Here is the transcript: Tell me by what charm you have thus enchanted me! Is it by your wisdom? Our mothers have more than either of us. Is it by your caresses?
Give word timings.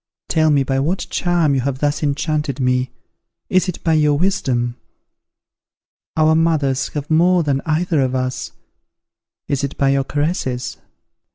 Tell 0.29 0.49
me 0.49 0.63
by 0.63 0.79
what 0.79 1.05
charm 1.11 1.53
you 1.53 1.61
have 1.61 1.77
thus 1.77 2.01
enchanted 2.01 2.59
me! 2.59 2.89
Is 3.49 3.69
it 3.69 3.83
by 3.83 3.93
your 3.93 4.17
wisdom? 4.17 4.77
Our 6.17 6.33
mothers 6.33 6.87
have 6.95 7.11
more 7.11 7.43
than 7.43 7.61
either 7.67 8.01
of 8.01 8.15
us. 8.15 8.51
Is 9.47 9.63
it 9.63 9.77
by 9.77 9.89
your 9.89 10.03
caresses? 10.03 10.77